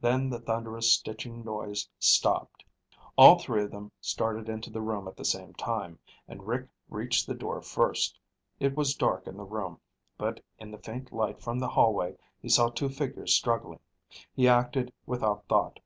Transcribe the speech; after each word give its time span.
Then 0.00 0.30
the 0.30 0.40
thunderous 0.40 0.90
stitching 0.90 1.44
noise 1.44 1.86
stopped. 1.98 2.64
All 3.18 3.38
three 3.38 3.64
of 3.64 3.70
them 3.70 3.92
started 4.00 4.48
into 4.48 4.70
the 4.70 4.80
room 4.80 5.06
at 5.06 5.18
the 5.18 5.24
same 5.26 5.52
time, 5.52 5.98
and 6.26 6.46
Rick 6.46 6.70
reached 6.88 7.26
the 7.26 7.34
door 7.34 7.60
first. 7.60 8.18
It 8.58 8.74
was 8.74 8.94
dark 8.94 9.26
in 9.26 9.36
the 9.36 9.44
room, 9.44 9.78
but 10.16 10.42
in 10.58 10.70
the 10.70 10.78
faint 10.78 11.12
light 11.12 11.42
from 11.42 11.58
the 11.58 11.68
hallway 11.68 12.16
he 12.40 12.48
saw 12.48 12.70
two 12.70 12.88
figures 12.88 13.34
struggling. 13.34 13.80
He 14.32 14.48
acted 14.48 14.94
without 15.04 15.44
thought. 15.46 15.80